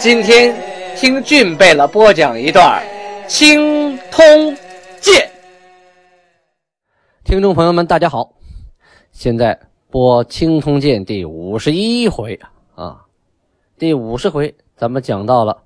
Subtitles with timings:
[0.00, 0.56] 今天
[0.96, 2.82] 听俊贝勒播讲一段
[3.26, 4.56] 《青通
[4.98, 5.14] 剑》。
[7.22, 8.32] 听众朋友们，大家好，
[9.12, 9.60] 现在
[9.90, 12.40] 播《青通剑》第五十一回
[12.74, 13.04] 啊。
[13.76, 15.64] 第五十回，咱们讲到了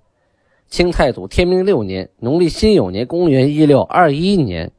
[0.66, 4.73] 清太祖天明六年，农历辛酉年，公元一六二一年，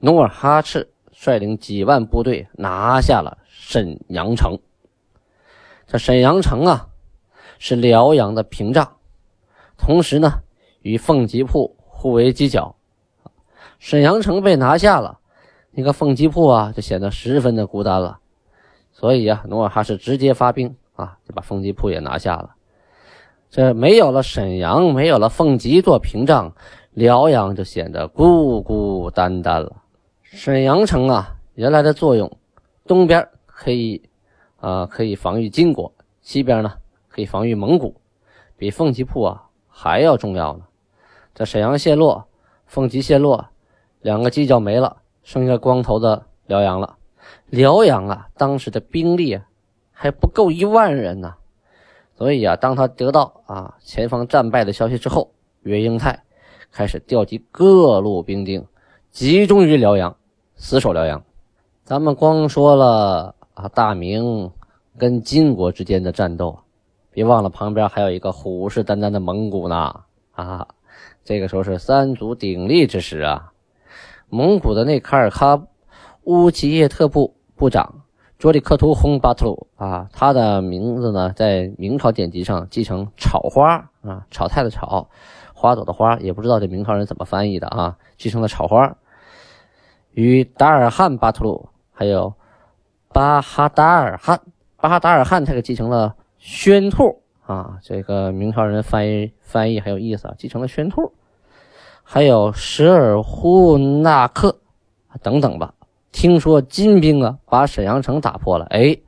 [0.00, 4.58] 努尔哈赤率领几万部队拿下了沈阳城。
[5.86, 6.88] 这沈阳城啊。
[7.64, 8.96] 是辽阳的屏障，
[9.78, 10.40] 同时呢，
[10.80, 12.74] 与凤吉铺互为犄角。
[13.78, 15.20] 沈阳城被拿下了，
[15.70, 18.18] 那个凤吉铺啊，就显得十分的孤单了。
[18.90, 22.50] 所以啊，努尔哈赤直接发兵啊，就把凤吉铺也拿下了。
[23.48, 26.52] 这没有了沈阳，没有了凤吉做屏障，
[26.94, 29.72] 辽阳就显得孤孤单单了。
[30.24, 32.28] 沈阳城啊，原来的作用，
[32.88, 34.02] 东边可以
[34.58, 36.72] 啊，可以防御金国，西边呢。
[37.12, 38.00] 可以防御蒙古，
[38.56, 40.64] 比凤吉铺啊还要重要呢。
[41.34, 42.26] 这沈阳陷落，
[42.66, 43.48] 凤吉陷落，
[44.00, 46.96] 两个犄角没了，剩下光头的辽阳了。
[47.50, 49.44] 辽阳啊，当时的兵力啊
[49.92, 51.34] 还不够一万人呢。
[52.14, 55.32] 所以啊，当他得到啊前方战败的消息之后，
[55.64, 56.22] 岳英泰
[56.70, 58.66] 开始调集各路兵丁，
[59.10, 60.16] 集中于辽阳，
[60.56, 61.22] 死守辽阳。
[61.84, 64.50] 咱们光说了啊大明
[64.96, 66.58] 跟金国之间的战斗。
[67.12, 70.00] 别忘了，旁边还有一个虎视眈眈的蒙古呢！
[70.32, 70.66] 啊，
[71.24, 73.52] 这个时候是三足鼎立之时啊！
[74.30, 75.66] 蒙古的内卡尔喀
[76.22, 78.00] 乌齐叶特部部长
[78.38, 85.10] 卓里克图洪巴特鲁啊，他的名字呢，在明朝典籍上继承草花啊，草太的草，
[85.52, 88.96] 花朵的花，也不知道这明朝人怎么翻译的啊，继承了草花。
[90.12, 92.32] 与达尔汉巴图鲁还有
[93.12, 94.40] 巴哈达尔汗，
[94.78, 96.16] 巴哈达尔汗他给继承了。
[96.42, 101.12] 宣兔啊，这个明朝人翻译翻译很有意思啊，继承了宣兔，
[102.02, 104.58] 还有什尔忽纳克
[105.22, 105.72] 等等吧。
[106.10, 108.98] 听说金兵啊把沈阳城打破了，哎，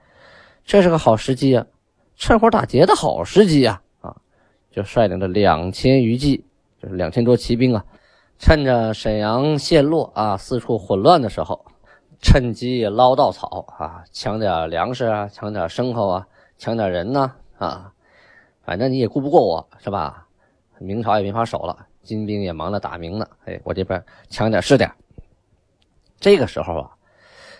[0.64, 1.66] 这是个好时机啊，
[2.14, 4.14] 趁火打劫的好时机啊啊！
[4.70, 6.44] 就率领着两千余骑，
[6.80, 7.84] 就是两千多骑兵啊，
[8.38, 11.64] 趁着沈阳陷落啊，四处混乱的时候，
[12.22, 16.24] 趁机捞稻草啊，抢点粮食啊，抢点牲口啊。
[16.59, 17.92] 抢点人呢啊，
[18.62, 20.26] 反正你也顾不过我是吧？
[20.78, 23.26] 明朝也没法守了，金兵也忙着打明呢。
[23.44, 24.91] 哎，我这边抢点是点。
[26.19, 26.91] 这个时候啊，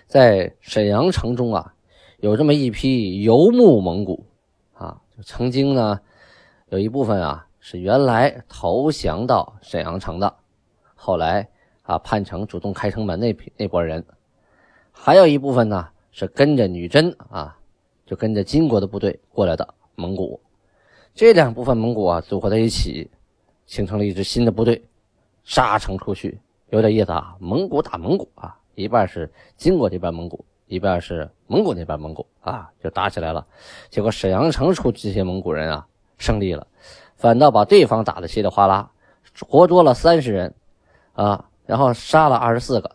[0.06, 1.75] 在沈阳城中啊，
[2.19, 4.27] 有这么一批游牧蒙古
[4.75, 6.00] 啊，就曾经呢，
[6.71, 10.34] 有一部分啊是原来投降到沈阳城的，
[10.94, 11.49] 后来
[11.83, 14.04] 啊叛城主动开城门那批那波人，
[14.91, 17.56] 还有一部分呢是跟着女真啊。
[18.06, 20.41] 就跟着金国的部队过来的蒙古，
[21.15, 23.10] 这两部分蒙古啊组合在一起，
[23.66, 24.84] 形成了一支新的部队，
[25.44, 26.38] 杀城出去，
[26.70, 27.37] 有点意思啊。
[27.38, 33.47] 蒙古打蒙古啊，一半是金国这边蒙古，一半是蒙古那边蒙古啊，就打起来了。
[33.88, 35.86] 结果沈阳城出这些蒙古人啊
[36.19, 36.66] 胜利了，
[37.16, 38.91] 反倒把对方打得稀里哗啦，
[39.48, 40.54] 活捉了三十人
[41.15, 42.91] 啊，然后杀了二十四个，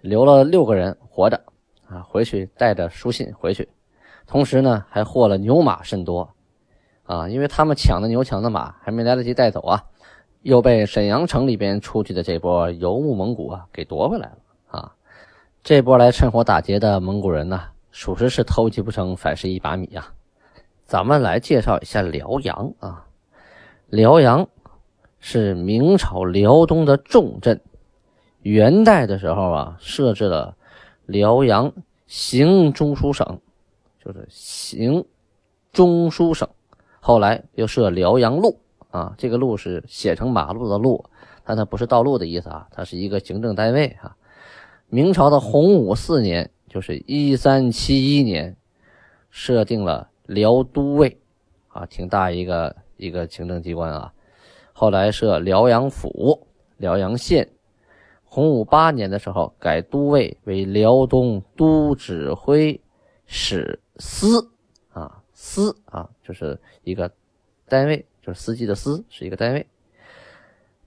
[0.00, 1.42] 留了六个人活着
[1.88, 3.68] 啊，回去带着书信回去。
[4.30, 6.30] 同时呢，还获了牛马甚多，
[7.02, 9.82] 啊，因为他们抢的牛抢的马还没来得及带走啊，
[10.42, 14.38] 又被沈阳城里边出去的这波游牧蒙古啊给夺回来了
[14.68, 14.92] 啊。
[15.64, 20.12] 这波来趁火打劫的蒙古人呢，属实是偷鸡不成反蚀一把米呀。
[20.84, 23.06] 咱们来介绍一下辽阳啊，
[23.88, 24.46] 辽阳
[25.18, 27.60] 是明朝辽东的重镇，
[28.42, 30.54] 元代的时候啊，设置了
[31.06, 31.72] 辽阳
[32.06, 33.40] 行中书省。
[34.04, 35.04] 就是行
[35.72, 36.48] 中书省，
[37.00, 38.58] 后来又设辽阳路
[38.90, 41.04] 啊，这个路是写成马路的路，
[41.44, 44.16] 但它不是道路的意思啊，它是一个行政单位啊。
[44.88, 48.56] 明朝的洪武四年，就是一三七一年，
[49.30, 51.20] 设定了辽都尉
[51.68, 54.12] 啊，挺大一个一个行政机关啊。
[54.72, 56.46] 后来设辽阳府、
[56.78, 57.48] 辽阳县。
[58.24, 62.80] 洪武八年的时候，改都尉为辽东都指挥
[63.26, 63.78] 使。
[64.00, 64.50] 司
[64.92, 67.12] 啊，司啊，就是一个
[67.68, 69.66] 单位，就是司机的司是一个单位。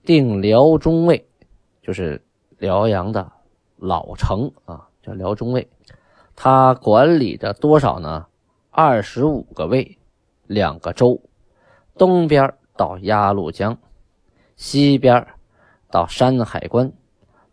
[0.04, 1.26] 定辽中尉，
[1.80, 2.20] 就是
[2.58, 3.32] 辽阳的
[3.76, 5.66] 老城啊，叫辽中尉。
[6.36, 8.26] 他管理着多少呢？
[8.70, 9.96] 二十五个卫，
[10.48, 11.20] 两个州，
[11.96, 13.78] 东边到鸭绿江，
[14.56, 15.26] 西边
[15.90, 16.92] 到山海关，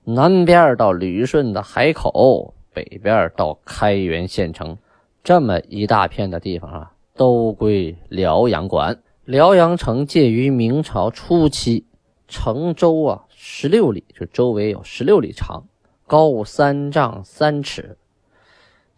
[0.03, 4.75] 南边到旅顺的海口，北边到开原县城，
[5.23, 9.03] 这么一大片的地方啊，都归辽阳管。
[9.23, 11.85] 辽阳城建于明朝初期，
[12.27, 15.63] 城周啊十六里，就周围有十六里长，
[16.07, 17.97] 高三丈三尺。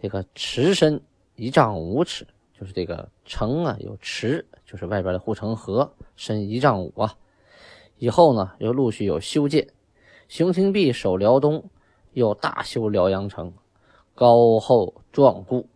[0.01, 1.01] 这个池深
[1.35, 2.25] 一丈五尺，
[2.57, 7.15] 就是这个城啊有池，就是外边的护城河，深一丈五啊。
[7.97, 9.67] 以后呢又陆续有修建。
[10.29, 11.69] 熊廷弼守辽东，
[12.13, 13.53] 又大修辽阳城，
[14.15, 15.67] 高厚壮固。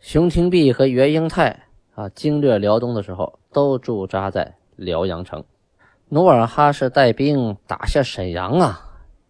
[0.00, 1.64] 熊廷弼和袁英泰
[1.94, 5.44] 啊经略辽东的时候，都驻扎在辽阳城。
[6.08, 8.80] 努尔哈赤带兵打下沈阳啊，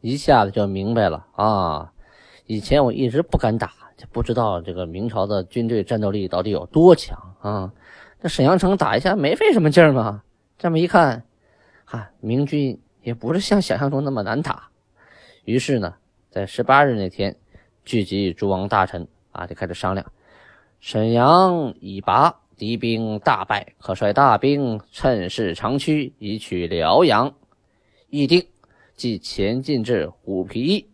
[0.00, 1.92] 一下子就明白了啊。
[2.46, 3.72] 以前我一直不敢打。
[3.96, 7.72] 就不知道这个明朝的军队战斗力到底有多强啊！
[8.20, 10.22] 这沈阳城打一下没费什么劲儿嘛。
[10.58, 11.24] 这么一看，
[11.86, 14.69] 哈，明军也不是像想象中那么难打。
[15.46, 15.94] 于是呢，
[16.28, 17.34] 在十八日那天，
[17.86, 20.06] 聚集诸王大臣啊，就开始商量：
[20.86, 27.34] 沈阳已拔，敌兵大败，可率大兵趁势长驱，以取辽阳。
[28.08, 28.46] 议定，
[28.94, 30.88] 即前进至虎皮。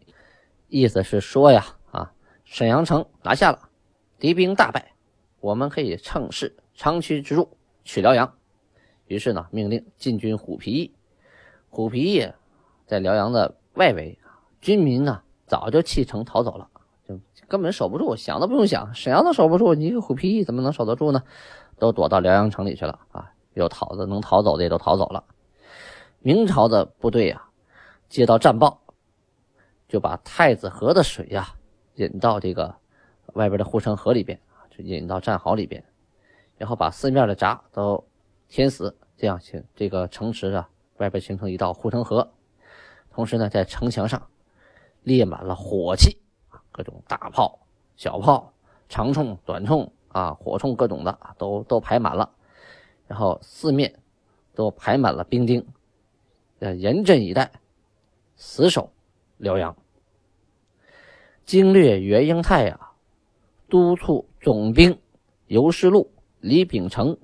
[0.68, 1.76] 意思是说呀。
[1.90, 2.10] 啊
[2.46, 3.68] 沈阳城拿下了，
[4.18, 4.94] 敌兵大败，
[5.40, 7.46] 我们可以乘势长驱直入，
[7.84, 8.34] 取辽阳。
[9.08, 10.90] 于是呢，命令进军虎皮。
[11.68, 12.32] 虎皮驿
[12.86, 14.18] 在辽阳的外围，
[14.58, 16.70] 军民呢早就弃城逃走了，
[17.48, 21.22] 根本守不住，想都不用想，沈阳都守不住，你一个虎皮怎么能守得住呢？
[21.78, 23.32] 都躲到辽阳城里去了啊！
[23.54, 25.24] 有逃的，能逃走的也都逃走了。
[26.20, 27.50] 明朝的部队啊，
[28.08, 28.80] 接到战报，
[29.88, 31.54] 就把太子河的水呀。
[31.96, 32.74] 引到这个
[33.34, 35.84] 外边的护城河里边，就引到战壕里边，
[36.56, 38.02] 然后把四面的闸都
[38.48, 42.32] 填死，这样形这个城池啊外边形成一道护城河。
[43.10, 44.22] 同时呢，在城墙上
[45.02, 46.21] 列满了火器，
[46.72, 47.60] 各种大炮、
[47.96, 48.52] 小炮、
[48.88, 52.28] 长冲、短冲啊，火铳各种的都都排满了，
[53.06, 53.94] 然后四面
[54.54, 55.64] 都排满了兵丁，
[56.58, 57.52] 呃，严阵以待，
[58.36, 58.90] 死守
[59.36, 59.76] 辽阳。
[61.44, 62.92] 经略袁英泰啊，
[63.68, 64.98] 督促总兵
[65.46, 66.10] 尤世禄、
[66.40, 67.16] 李秉成、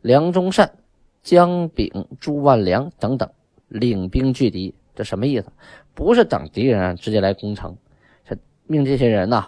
[0.00, 0.78] 梁中善、
[1.22, 3.30] 姜炳、朱万良等等
[3.68, 4.74] 领兵拒敌。
[4.94, 5.52] 这什么意思？
[5.94, 7.76] 不是等敌人直接来攻城，
[8.68, 9.46] 命这些人呢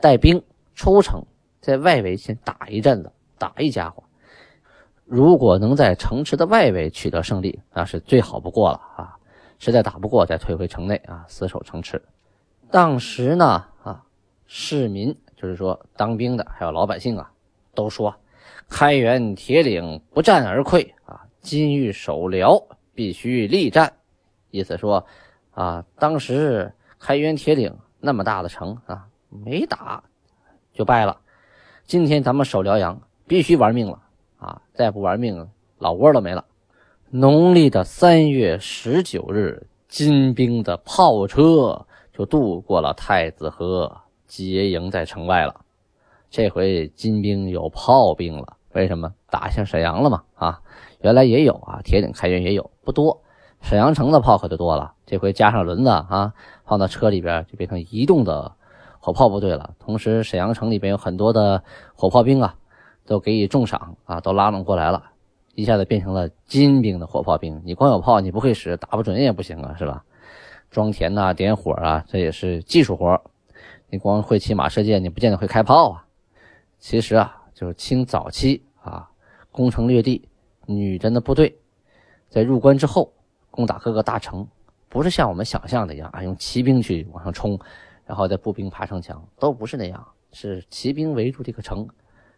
[0.00, 0.40] 带兵
[0.74, 1.24] 出城，
[1.60, 4.04] 在外围先打一阵子，打一家伙。
[5.04, 9.16] 如果能在城池的外围取得胜利，那是最好不过了啊！
[9.58, 12.00] 实在打不过，再退回城内啊，死守城池。
[12.70, 14.04] 当时呢，啊，
[14.46, 17.32] 市民就是说当兵的，还有老百姓啊，
[17.74, 18.14] 都说
[18.68, 22.62] 开元铁岭不战而溃啊，今欲守辽，
[22.94, 23.90] 必须力战。
[24.50, 25.06] 意思说，
[25.52, 30.02] 啊，当时开元铁岭那么大的城啊，没打
[30.72, 31.18] 就败了。
[31.84, 34.00] 今天咱们守辽阳，必须玩命了
[34.38, 34.62] 啊！
[34.74, 35.48] 再不玩命，
[35.78, 36.44] 老窝都没了。
[37.10, 41.84] 农历的三月十九日，金兵的炮车。
[42.10, 43.96] 就渡过了太子河，
[44.26, 45.60] 结营在城外了。
[46.28, 50.24] 这回金兵有炮兵了，为什么打下沈阳了嘛？
[50.34, 50.60] 啊，
[51.00, 53.22] 原来也有啊，铁岭开原也有，不多。
[53.60, 56.32] 沈阳城的炮可就多了，这回加上轮子啊，
[56.64, 58.52] 放到车里边就变成移动的
[59.00, 59.74] 火炮部队了。
[59.78, 61.62] 同时，沈阳城里边有很多的
[61.94, 62.54] 火炮兵啊，
[63.04, 65.10] 都给予重赏啊，都拉拢过来了，
[65.54, 67.60] 一下子变成了金兵的火炮兵。
[67.64, 70.04] 你光有炮，你不会使，打不准也不行啊，是吧？
[70.70, 73.20] 装填呐，点火啊，这也是技术活
[73.90, 76.04] 你光会骑马射箭，你不见得会开炮啊。
[76.78, 79.10] 其实啊，就是清早期啊，
[79.50, 80.28] 攻城略地，
[80.66, 81.58] 女真的部队
[82.28, 83.12] 在入关之后
[83.58, 84.46] 攻打各个大城，
[84.88, 87.58] 不是像我们想象的一样啊，用骑兵去往上冲，
[88.06, 91.88] 然后再步兵爬城墙，都不是那样，是骑兵围住这个城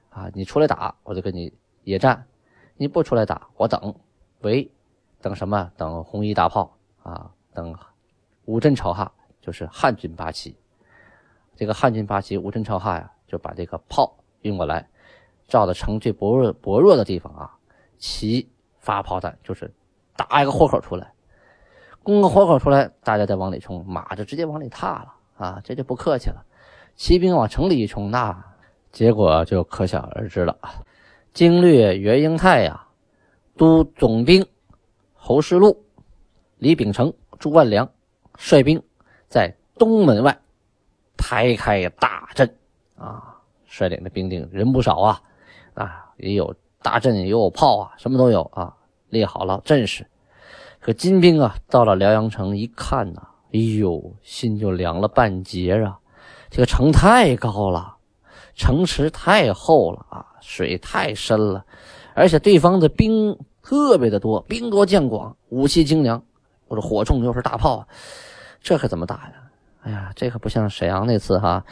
[0.09, 1.53] 啊，你出来打，我就跟你
[1.85, 2.25] 野战；
[2.79, 3.95] 你不出来打，我等
[4.41, 4.71] 围，
[5.21, 5.71] 等什么？
[5.77, 7.77] 等红衣大炮啊，等。
[8.47, 9.13] 五镇朝哈
[9.43, 10.57] 就是汉军八旗，
[11.55, 14.89] 这个汉军八旗五镇朝哈呀，就把这个炮运过来，
[15.47, 17.59] 照着城最薄弱薄弱的地方啊，
[17.99, 18.49] 齐
[18.79, 19.71] 发炮弹，就是
[20.29, 21.13] 打一个豁口出来，
[22.03, 26.45] 攻个豁口出来，大家再往里冲，马就直接往里踏了啊，这就不客气了。
[26.95, 28.45] 骑兵往城里一冲，那
[28.93, 30.55] 结果就可想而知了。
[31.33, 32.87] 经略袁英泰呀，
[33.57, 34.47] 都总兵
[35.15, 35.83] 侯世禄、
[36.59, 37.89] 李秉成、朱万良
[38.37, 38.83] 率兵
[39.27, 40.39] 在东门外
[41.17, 42.55] 排开大阵
[42.97, 45.23] 啊，率领的兵丁人不少啊，
[45.73, 48.77] 啊，也有大阵，也有炮啊，什么都有啊，
[49.11, 50.07] 列好了阵势。
[50.81, 53.21] 可金兵啊，到了辽阳城一看呐，
[53.53, 55.99] 哎呦，心就凉了半截啊！
[56.49, 57.97] 这个城太高了，
[58.55, 61.63] 城池太厚了啊，水太深了，
[62.15, 66.23] 而且对方的兵特别的多，兵多将广，武器精良，
[66.67, 67.87] 或者火铳又是大炮，
[68.63, 69.33] 这可怎么打呀？
[69.83, 71.63] 哎呀，这可不像沈阳那次哈，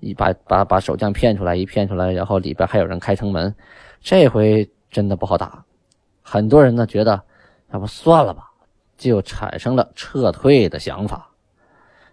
[0.00, 3.54] 一把把把守将骗出来，一骗出来，然后里边还有人开城门，
[4.00, 5.64] 这回真的不好打。
[6.30, 7.22] 很多人呢觉得，
[7.72, 8.44] 要不算了吧。
[8.98, 11.30] 就产生了撤退的想法。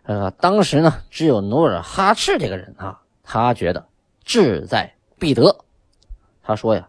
[0.03, 3.87] 呃，当时呢，只有努尔哈赤这个人啊，他觉得
[4.23, 5.65] 志在必得。
[6.43, 6.87] 他说呀：“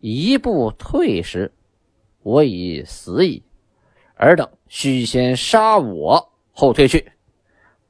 [0.00, 1.50] 一步退时，
[2.22, 3.42] 我已死矣，
[4.16, 7.10] 尔等须先杀我，后退去。”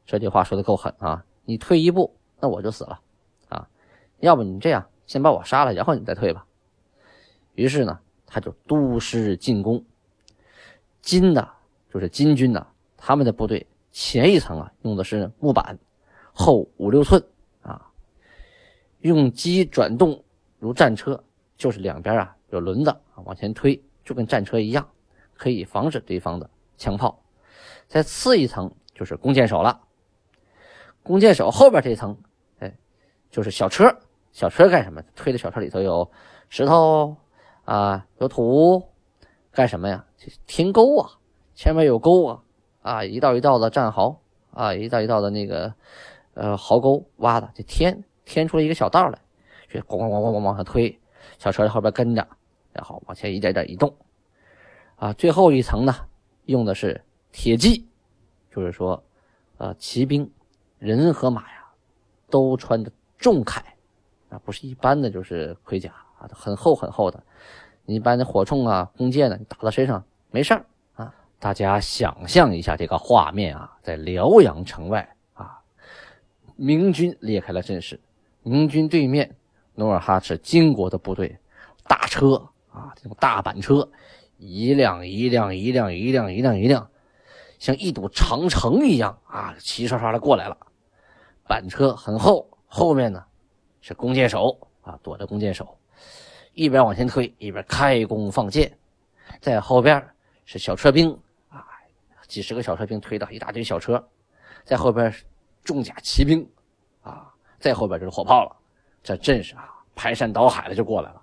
[0.07, 1.25] 这句话说的够狠啊！
[1.45, 3.01] 你退一步，那我就死了
[3.49, 3.67] 啊！
[4.21, 6.47] 要不你这样，先把我杀了，然后你再退吧。
[7.55, 7.99] 于是呢，
[8.31, 9.85] 他就督师进攻。
[11.03, 11.47] 金的，
[11.93, 15.77] 就是金军呐，他们的部队前一层啊用的是木板，
[16.33, 17.23] 厚五六寸
[17.63, 17.91] 啊，
[19.01, 20.23] 用机转动
[20.59, 21.23] 如战车，
[21.57, 24.89] 就是两边啊有轮子啊往前推，就跟战车一样，
[25.35, 27.23] 可以防止对方的枪炮。
[27.89, 29.81] 再次一层就是弓箭手了，
[31.03, 32.17] 弓箭手后边这层，
[32.59, 32.73] 哎，
[33.31, 33.99] 就是小车，
[34.33, 35.03] 小车干什么？
[35.17, 36.09] 推的小车里头有
[36.51, 37.17] 石头
[37.71, 38.83] 啊，有土。
[39.53, 40.05] 干什么呀？
[40.45, 41.11] 填沟啊，
[41.55, 42.43] 前面有沟啊，
[42.83, 45.73] 啊，一道一道的战壕啊，一道一道的那个
[46.35, 49.21] 呃壕沟挖的，就填填出了一个小道来，
[49.69, 50.99] 就咣咣咣咣咣往上推，
[51.39, 52.27] 小车在后边跟着，
[52.73, 53.95] 然后往前一点点移动，
[54.97, 55.95] 啊，最后一层呢，
[56.47, 57.89] 用的是铁骑，
[58.53, 59.01] 就是说，
[59.59, 60.29] 呃，骑兵
[60.79, 61.71] 人和马呀，
[62.31, 63.61] 都穿着重铠，
[64.29, 67.23] 啊，不是一般的就是盔甲啊，很厚很厚的。
[67.87, 71.15] 一般的火铳啊、弓箭呢，打到身上没事儿啊。
[71.39, 75.61] 大家想象一下这个画面啊，在辽阳城外啊，
[76.57, 77.99] 明军列开了阵势，
[78.43, 79.37] 明军对面
[79.75, 81.39] 努尔哈赤金国的部队，
[81.89, 83.91] 大车啊，这种大板车，
[84.39, 86.89] 一辆一辆一辆一辆一辆一辆，
[87.59, 90.57] 像一堵长城一样啊，齐刷刷的过来了。
[91.49, 93.25] 板车很厚，后面呢
[93.81, 95.77] 是弓箭手啊，躲着弓箭手。
[96.61, 98.71] 一边往前推，一边开弓放箭，
[99.41, 100.07] 在后边
[100.45, 101.11] 是小车兵
[101.49, 101.65] 啊，
[102.29, 104.07] 几十个小车兵推到一大堆小车，
[104.63, 105.11] 在后边
[105.65, 106.47] 重甲骑兵
[107.01, 108.55] 啊，在后边就是火炮了，
[109.03, 111.23] 这阵势啊，排山倒海的就过来了。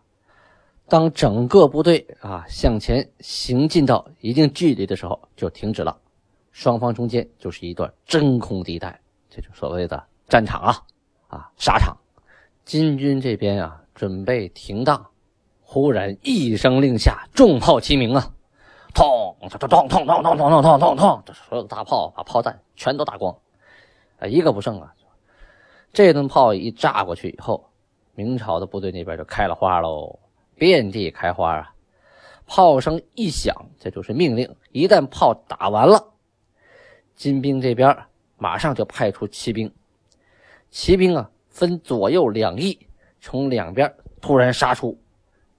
[0.88, 5.96] 当整个部队啊向前行进到一定距离的时候，就停止了，
[6.51, 10.82] 双方中间就是一段真空地带，这就所谓的战场啊
[11.27, 11.96] 啊沙场。
[12.65, 15.08] 金军这边啊准备停当。
[15.70, 18.32] 忽然一声令下，重炮齐鸣啊！
[18.94, 19.36] 砰！
[19.60, 21.24] 咚咚咚咚咚咚咚咚咚咚！
[21.26, 23.36] 这所有的大炮把炮弹全都打光，
[24.18, 24.94] 啊，一个不剩啊！
[25.92, 27.70] 这顿炮一炸过去以后，
[28.16, 30.18] 明朝的部队那边就开了花喽，
[30.56, 31.74] 遍地开花啊！
[32.46, 34.56] 炮声一响，这就是命令。
[34.72, 36.14] 一旦炮打完了，
[37.14, 37.94] 金兵这边
[38.38, 39.70] 马上就派出骑兵，
[40.72, 42.88] 骑兵啊分左右两翼，
[43.20, 44.98] 从两边突然杀出。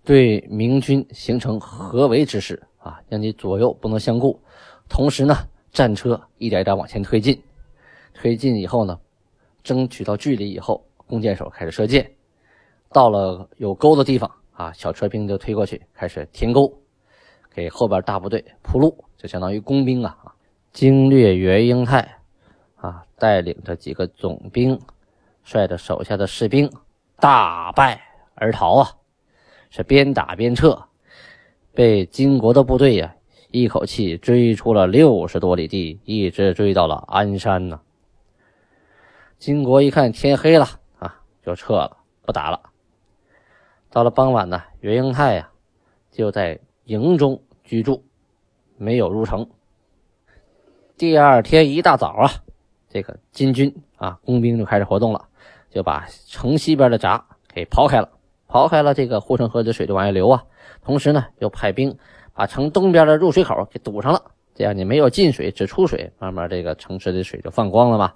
[0.08, 4.40] 对明军形成合围之势啊，让你左右不能相顾。
[4.88, 5.36] 同时呢，
[5.70, 7.38] 战车一点一点往前推进，
[8.14, 8.98] 推进以后呢，
[9.62, 12.10] 争取到距离以后，弓箭手开始射箭。
[12.90, 16.72] 到了有沟的地方啊，小车兵就推过去，开始填沟，
[17.54, 20.16] 给后边大部队铺路，就相当于工兵啊。
[20.72, 22.18] 经略袁英泰
[22.76, 24.80] 啊，带领着几个总兵，
[25.44, 26.72] 率着手下的士兵
[27.20, 28.00] 大败
[28.34, 28.88] 而逃啊。
[29.70, 30.78] 是边打边撤，
[31.72, 33.14] 被金国的部队呀
[33.50, 37.80] 一口气追出了六十多里地，一直追到了鞍山呢。
[39.38, 40.66] 金国一看天黑了
[40.98, 42.60] 啊，就撤了，不打了。
[43.90, 45.50] 到了傍晚呢，袁英泰呀
[46.10, 48.04] 就在营中居住，
[48.76, 49.48] 没有入城。
[50.96, 52.30] 第二天一大早啊，
[52.90, 55.28] 这个金军啊工兵就开始活动了，
[55.70, 58.10] 就把城西边的闸给刨开了。
[58.48, 60.42] 刨开了这个护城河的水就往外流啊，
[60.82, 61.96] 同时呢又派兵
[62.34, 64.22] 把城东边的入水口给堵上了，
[64.54, 68.12] 这样你没有进水只出水，慢慢这个城池的水就放光了嘛。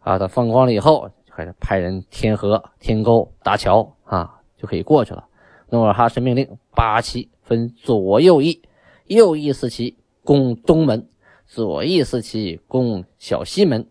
[0.00, 5.24] 啊，等放光了以后，就开始派人填河、填沟、搭桥啊，就可以过去了。
[5.70, 8.62] 努尔哈赤命令八旗分左右翼，
[9.06, 11.08] 右翼四旗攻东门，
[11.46, 13.86] 左翼四旗攻小西门。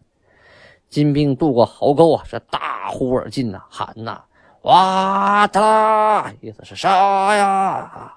[0.88, 4.24] 金兵渡过壕沟啊，是大呼而进呐，喊呐，
[4.64, 8.14] 哇哒，意思是杀呀！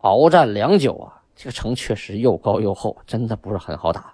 [0.00, 4.12] 鏖战良久啊，这个城确实又高又厚，真的不是很好打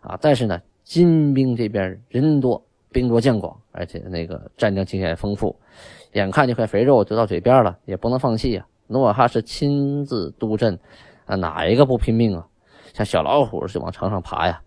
[0.00, 0.18] 啊。
[0.18, 5.54] 但是呢，金兵这边人多，兵多将广，而且那个战争经验丰富，
[6.12, 8.66] 眼看这块肥肉就到嘴边了，也不能放弃呀。
[8.86, 10.78] 努尔哈赤亲自督阵，
[11.26, 12.46] 啊，哪一个不拼命啊？
[12.94, 14.62] 像小老虎似的往城上爬呀！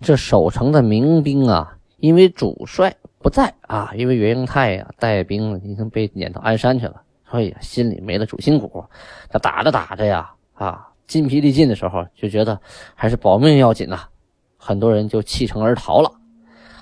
[0.00, 7.00] 这守城的民兵啊，因为主帅不在啊，因为袁英泰呀带兵已经被撵到鞍山去了，
[7.30, 8.84] 所以心里没了主心骨。
[9.30, 12.60] 他打着打着呀，啊，筋疲力尽的时候，就觉得
[12.94, 14.02] 还是保命要紧呐。
[14.58, 16.12] 很多人就弃城而逃了。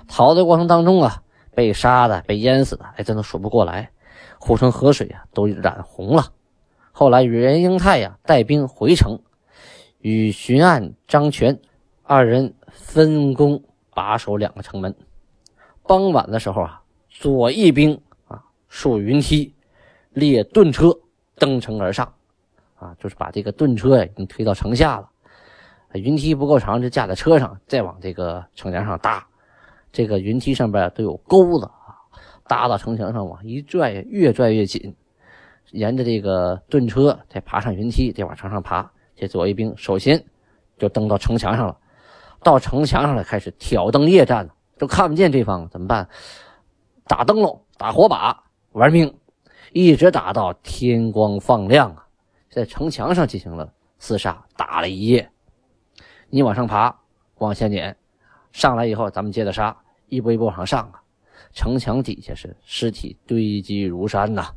[0.09, 1.23] 逃的过程当中啊，
[1.55, 3.89] 被杀的、被淹死的，哎，真的数不过来。
[4.41, 6.33] 护城河水啊，都染红了。
[6.91, 9.21] 后来袁英泰呀带兵回城，
[10.01, 11.61] 与巡按张全
[12.03, 13.63] 二人分工
[13.95, 14.93] 把守两个城门。
[15.87, 19.55] 傍晚的时候啊，左翼兵啊竖云梯，
[20.11, 20.97] 列盾车
[21.37, 22.13] 登城而上，
[22.77, 25.09] 啊，就是把这个盾车呀已经推到城下了。
[25.95, 29.27] 云梯不够长，就架在车上，再往这个城墙上搭。
[29.93, 32.01] 这个云梯上边都有钩子啊，
[32.47, 34.95] 搭到城墙上往一拽，越拽越紧。
[35.73, 38.91] 沿着这个盾车再爬上云梯，再往城上爬。
[39.15, 40.23] 这左翼兵首先
[40.79, 41.77] 就登到城墙上了，
[42.43, 46.09] 到城墙上了，开始挑灯夜战了，都看不见对方，怎么办？
[47.07, 49.15] 打灯笼，打火把，玩命，
[49.73, 52.05] 一直打到天光放亮啊！
[52.51, 55.31] 在城墙上进行了厮杀，打了一夜。
[56.31, 56.99] 你往上爬，
[57.39, 57.97] 往下撵，
[58.51, 59.77] 上来以后咱们接着杀，
[60.09, 61.01] 一步一步往上上啊！
[61.53, 64.49] 城墙底下是尸体堆积如山呐。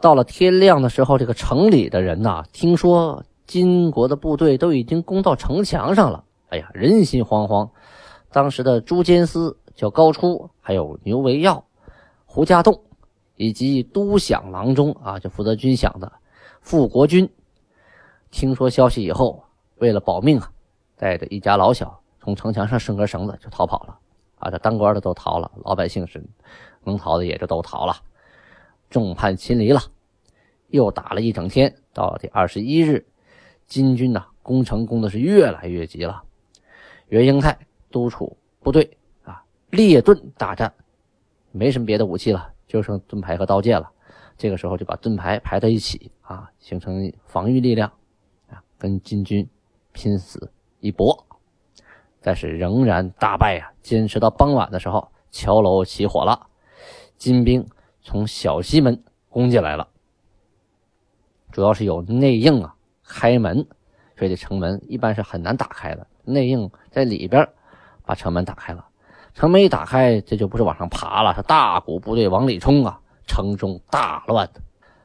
[0.00, 7.68] 到了天亮的时候，这个城里的人呐，听说金国的部队都已经攻到城墙上了，哎呀，人心惶惶。
[8.30, 11.64] 当时的朱监司叫高初，还有牛维耀、
[12.24, 12.82] 胡家栋，
[13.36, 16.12] 以及都饷郎中啊，就负责军饷的
[16.60, 17.28] 傅国军，
[18.30, 19.44] 听说消息以后，
[19.76, 20.50] 为了保命啊，
[20.96, 23.98] 带着一家老小从城墙上伸根绳子就逃跑了。
[24.38, 26.22] 啊，这当官的都逃了，老百姓是
[26.84, 27.96] 能逃的也就都逃了。
[28.90, 29.80] 众叛亲离了，
[30.68, 31.74] 又打了一整天。
[31.94, 33.06] 到第二十一日，
[33.66, 36.22] 金军呐攻城攻的是越来越急了。
[37.08, 40.72] 袁英泰督促部队啊列盾大战，
[41.52, 43.90] 没什么别的武器了，就剩盾牌和刀剑了。
[44.36, 47.90] 这个时候就把盾牌排在一起啊，形成防御力量
[48.48, 49.48] 啊，跟金军
[49.92, 51.26] 拼死一搏。
[52.20, 53.70] 但是仍然大败啊！
[53.82, 56.48] 坚持到傍晚的时候，桥楼起火了，
[57.16, 57.66] 金兵。
[58.02, 59.88] 从小西门攻进来了，
[61.50, 63.66] 主要是有内应啊开门，
[64.16, 66.06] 所以这城门一般是很难打开的。
[66.22, 67.48] 内应在里边
[68.06, 68.86] 把城门打开了，
[69.34, 72.98] 城门一打开，这就不是往上爬了，是大股部队往里冲啊！
[73.26, 74.48] 城中大乱，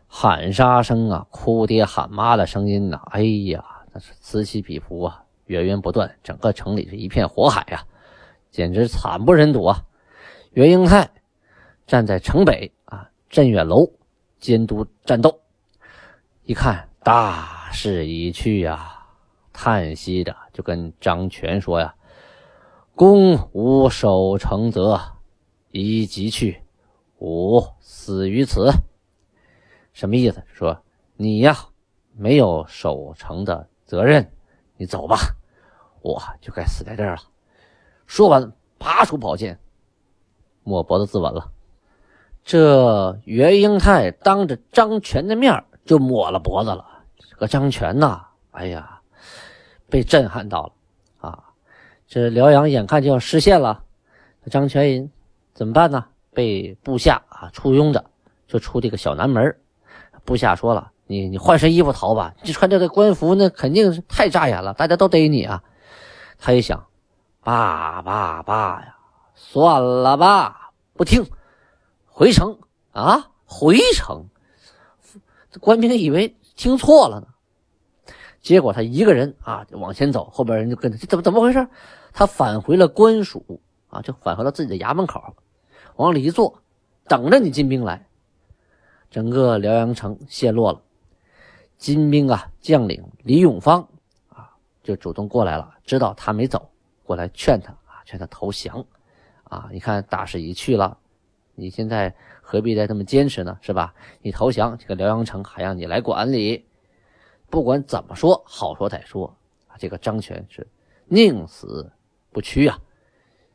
[0.08, 7.84] 喊杀声啊，哭爹喊妈的声音呐，哎呀，那是此起彼伏啊，源源不断，整个城里是一片火海呀，
[8.52, 9.84] 简直惨不忍睹啊！
[10.52, 11.10] 袁英泰
[11.86, 13.10] 站在城北啊。
[13.32, 13.90] 镇远楼
[14.42, 15.40] 监督战斗，
[16.44, 19.06] 一看大势已去呀，
[19.54, 21.96] 叹息着就跟张全说呀
[22.95, 24.99] ：“公无守城则
[25.71, 26.62] 宜即去，
[27.19, 28.71] 吾死于此。”
[29.93, 30.43] 什么意思？
[30.54, 30.82] 说
[31.15, 31.58] 你呀
[32.15, 34.32] 没有守城的责任，
[34.77, 35.17] 你走吧，
[36.01, 37.21] 我就该死在这儿了。
[38.06, 39.60] 说完，拔出宝剑，
[40.63, 41.51] 抹脖子自刎了。
[42.43, 47.04] 这袁英泰当着张全的面就抹了脖子了。
[47.17, 49.01] 这个张全呐，哎呀，
[49.89, 50.73] 被震撼到了！
[52.12, 53.86] 这辽阳眼看就要失陷了，
[54.50, 55.10] 张全
[55.54, 56.08] 怎么办呢？
[56.34, 58.04] 被部下啊簇拥着
[58.50, 59.56] 就出这个小南门。
[60.26, 65.63] 部下说了：“你你换身衣服逃吧，你穿这个官服那肯定是太扎眼了，大家都逮你啊！”
[66.38, 66.86] 他一想，
[67.39, 68.97] 爸爸爸呀，
[69.34, 71.26] 算了吧，不听。
[72.08, 72.60] 回城
[72.91, 73.30] 啊！
[73.45, 74.28] 回城，
[75.50, 77.28] 这官兵以为听错了呢。
[78.41, 80.97] 结果他一个人啊，往前走，后边人就跟着。
[80.97, 81.67] 这怎么怎么回事？
[82.12, 85.36] 他返回了官署啊，就返回到自己的衙门口，
[85.95, 86.62] 往里一坐，
[87.08, 88.08] 等着你金兵来。
[89.10, 90.82] 整个辽阳城陷落了。
[91.77, 93.88] 金兵啊，将领李永芳
[94.30, 94.51] 啊，
[94.84, 96.69] 就主动过来了，知道他没走，
[97.04, 98.86] 过来劝他啊，劝他投降
[99.43, 99.69] 啊。
[99.71, 100.97] 你看大势已去了。
[101.54, 103.58] 你现在何必再这么坚持呢？
[103.62, 103.93] 是吧？
[104.21, 106.65] 你投降，这个辽阳城还让你来管理。
[107.52, 109.36] 不管怎么说，好说歹说，
[109.78, 110.66] 这个张全是
[111.06, 111.92] 宁死
[112.32, 112.80] 不屈啊，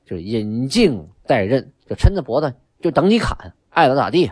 [0.05, 4.31] 就是引颈待刃，就抻着脖子就等你砍，爱咋咋地。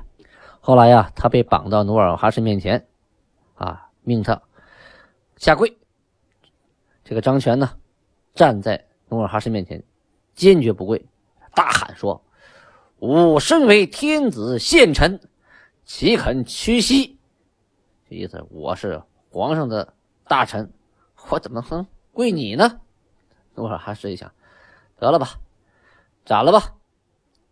[0.61, 2.87] 后来呀，他被绑到努尔哈赤面前，
[3.55, 4.42] 啊，命他
[5.38, 5.77] 下跪。
[7.03, 7.70] 这个张全呢，
[8.35, 9.83] 站在努尔哈赤面前，
[10.35, 11.07] 坚决不跪，
[11.55, 12.22] 大喊说
[13.00, 15.20] ：“吾身为天子献臣，
[15.85, 17.18] 岂肯屈膝？”
[18.11, 19.03] 这意思，我是。
[19.34, 19.92] 皇上的
[20.28, 20.72] 大臣，
[21.28, 22.80] 我怎么能跪你呢？
[23.56, 24.30] 努尔哈赤一想，
[24.96, 25.40] 得了吧，
[26.24, 26.76] 斩了吧，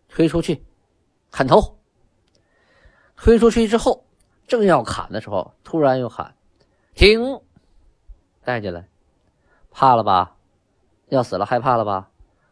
[0.08, 0.64] 推出去
[1.32, 1.76] 砍头。
[3.16, 4.06] 推出去之后，
[4.46, 6.36] 正要砍的时候，突然又喊
[6.94, 7.40] 停，
[8.44, 8.88] 带进来，
[9.72, 10.36] 怕了吧？
[11.08, 12.08] 要死了，害怕了吧？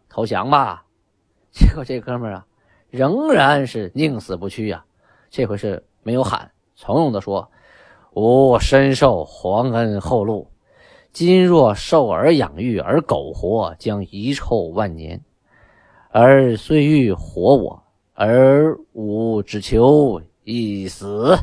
[0.08, 0.84] 投降吧！
[1.54, 2.46] 结果这哥们儿啊，
[2.88, 4.84] 仍然是宁死不屈呀。
[5.30, 7.48] 这回是没有喊，从容的说。
[8.14, 10.49] 吾深受皇恩厚禄，
[11.12, 15.20] 今若受而养育而苟活，将遗臭万年。
[16.11, 17.81] 而虽欲活我，
[18.14, 21.37] 而吾只求一死。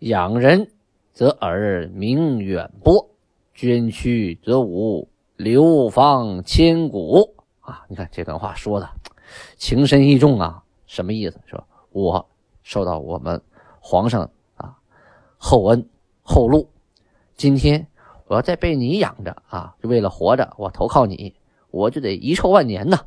[0.00, 0.68] 养人
[1.12, 3.08] 则尔名远播，
[3.54, 7.36] 捐躯则吾流芳千古。
[7.60, 8.90] 啊，你看这段话说的
[9.56, 11.40] 情深意重啊，什么意思？
[11.46, 12.28] 说我
[12.64, 13.40] 受到我们
[13.78, 14.28] 皇上。
[15.38, 15.88] 厚恩
[16.22, 16.68] 厚禄，
[17.36, 17.86] 今天
[18.26, 21.34] 我要再被你养着啊，就为了活着，我投靠你，
[21.70, 23.06] 我就得遗臭万年呐。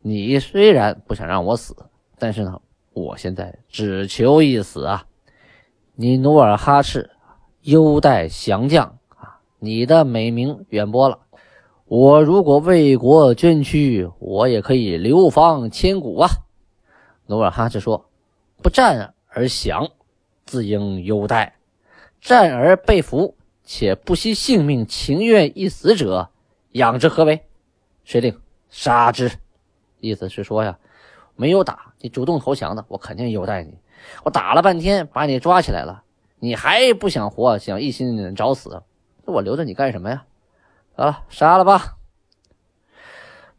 [0.00, 1.76] 你虽然不想让我死，
[2.18, 2.60] 但是呢，
[2.94, 5.06] 我现在只求一死啊！
[5.94, 7.10] 你努尔哈赤
[7.60, 11.18] 优待降将啊，你的美名远播了。
[11.84, 16.28] 我如果为国捐躯，我也可以流芳千古啊。
[17.26, 18.06] 努尔哈赤说
[18.62, 19.90] ：“不战而降。”
[20.50, 21.54] 自应优待，
[22.20, 26.28] 战而被俘且不惜性命，情愿一死者，
[26.72, 27.46] 养之何为？
[28.02, 28.36] 谁令
[28.68, 29.30] 杀之？
[30.00, 30.76] 意思是说呀，
[31.36, 33.78] 没有打你主动投降的，我肯定优待你。
[34.24, 36.02] 我打了半天，把你抓起来了，
[36.40, 38.82] 你还不想活，想一心找死，
[39.24, 40.26] 那我留着你干什么呀？
[40.96, 41.96] 得了，杀了吧。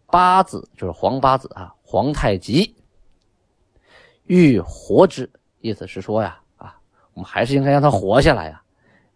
[0.07, 2.75] 八子就是皇八子啊，皇太极
[4.25, 6.40] 欲活之，意思是说呀。
[7.13, 8.61] 我们还是应该让他活下来呀，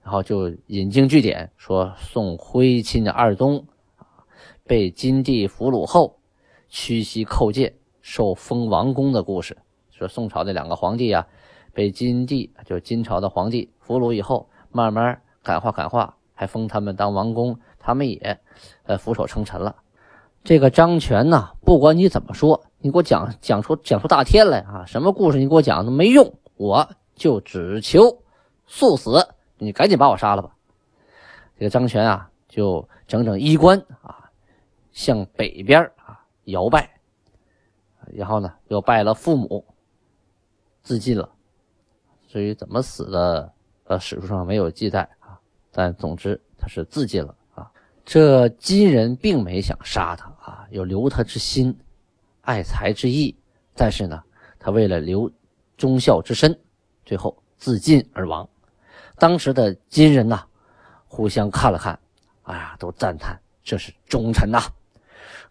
[0.04, 4.06] 然后就引经据典说宋徽钦的二宗啊，
[4.66, 6.20] 被金帝俘虏后
[6.68, 9.58] 屈膝叩见，受封王公的故事。
[9.92, 11.26] 说宋朝的两个皇帝啊，
[11.74, 18.38] 被金帝就是金朝的皇帝俘虏以后，慢慢感化感化，还封他们当王公，他们也
[18.84, 19.74] 呃俯首称臣了。
[20.44, 26.90] 这个张权呢，不管你怎么说，你给我讲讲出讲出大天来啊，什么故事你给我讲都没用，我。
[27.16, 28.22] 就只求
[28.68, 29.26] 速死，
[29.58, 30.56] 你赶紧把我杀了吧！
[31.58, 34.30] 这个张权啊，就整整衣冠啊，
[34.92, 37.00] 向北边啊摇拜，
[38.14, 39.66] 然后呢又拜了父母，
[40.84, 41.30] 自尽了。
[42.28, 43.54] 至于怎么死的，
[43.86, 45.40] 呃，史书上没有记载啊，
[45.72, 47.72] 但总之他是自尽了啊。
[48.04, 51.74] 这金人并没想杀他啊，有留他之心，
[52.42, 53.34] 爱才之意，
[53.74, 54.22] 但是呢，
[54.60, 55.32] 他为了留
[55.78, 56.60] 忠孝之身。
[57.06, 58.48] 最后自尽而亡。
[59.18, 60.44] 当时的金人呐，
[61.08, 61.98] 互相看了看，
[62.44, 64.60] 哎呀，都赞叹这是忠臣呐。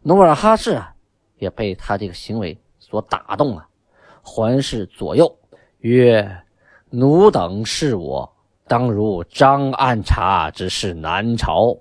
[0.03, 0.95] 努尔哈赤啊，
[1.38, 3.67] 也被他这个行为所打动了，
[4.23, 5.38] 环视左右，
[5.79, 6.43] 曰
[6.90, 8.31] ：“奴等视我，
[8.69, 11.75] 当如张按察之事南朝。”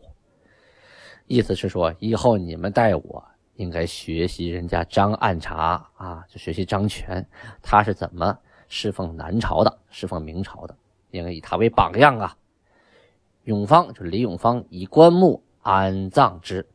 [1.27, 3.23] 意思是说，以后你们待我，
[3.55, 7.25] 应该学习人家张按察啊，就学习张权，
[7.61, 8.37] 他是怎么。
[8.75, 10.75] 侍奉南朝的，侍奉明朝的，
[11.11, 12.35] 应该以他为榜样啊。
[13.43, 16.67] 永芳就是李永芳，以棺木安葬之，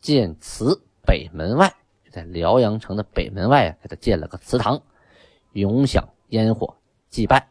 [0.00, 4.80] 建祠北门外，就在辽阳城的北门外，给他建了个祠堂，
[5.52, 6.76] 永享烟火
[7.08, 7.48] 祭拜。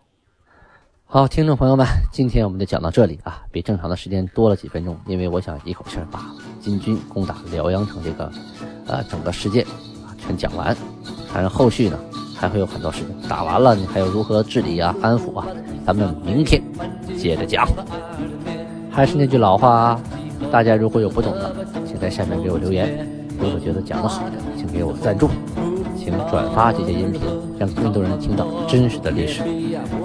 [1.04, 8.32] 好，听众朋友们，今天我们就讲到这里啊，比正常的时间多了几分钟，因为我想一口气把金军攻打辽阳城这个
[8.88, 9.66] 呃整个事件
[10.06, 10.74] 啊全讲完，
[11.34, 12.00] 反正后续呢。
[12.40, 15.46] 还会有很多事情，打完了你还有如何治理啊、安抚啊，
[15.86, 16.62] 咱们明天
[17.18, 17.68] 接着讲。
[18.90, 20.02] 还是那句老话啊，
[20.50, 21.54] 大家如果有不懂的，
[21.86, 23.06] 请在下面给我留言。
[23.38, 25.30] 如果觉得讲的好的，请给我赞助，
[25.98, 27.22] 请转发这些音频，
[27.58, 29.42] 让更多人听到真实的历史，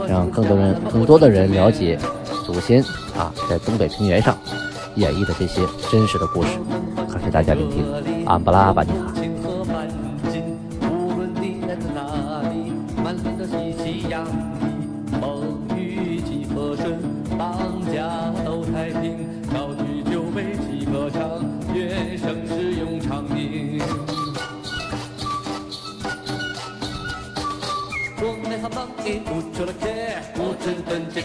[0.08, 1.96] 让更多人、更多的人了解
[2.44, 2.82] 祖先
[3.16, 4.36] 啊在东北平原上
[4.96, 6.48] 演绎的这些真实的故事。
[7.12, 7.84] 感谢大家聆听，
[8.26, 9.13] 安布拉巴尼卡。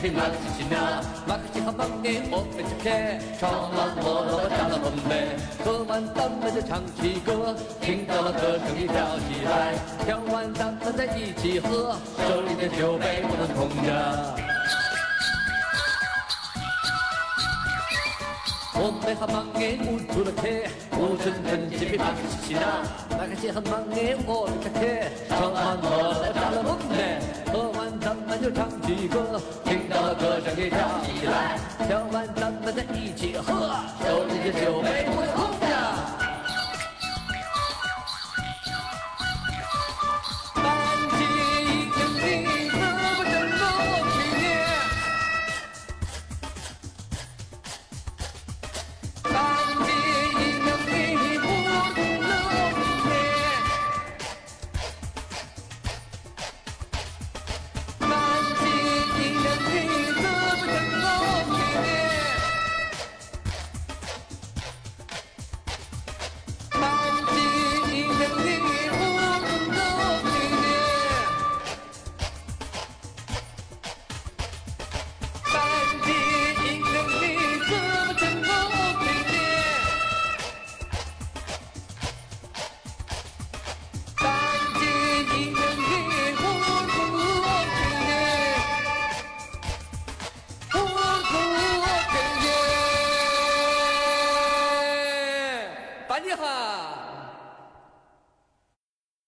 [0.02, 5.36] 皮马克西奇纳，马克西和忙给我们吃开，唱完我们打了分贝，
[5.66, 13.90] 喝完咱们就唱起歌，听到了歌声一跳起来，跳完咱们再一起喝，手里的酒杯不能空着
[18.82, 20.64] 我们还忙给捂住了开，
[20.98, 22.80] 捂成根鸡皮马克西奇纳，
[23.12, 27.20] 马克西还忙给我们开开，唱完了打了蹦嘞，
[27.52, 35.59] 喝完咱们就唱起歌，听到了歌声也跳起来，跳完咱们再一起喝，手里的酒杯不能空。